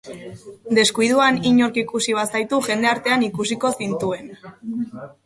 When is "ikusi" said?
1.81-2.15